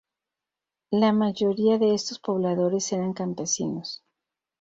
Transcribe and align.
La 0.89 1.13
mayoría 1.13 1.77
de 1.77 1.93
estos 1.93 2.17
pobladores 2.17 2.91
eran 2.91 3.13
campesinos. 3.13 4.01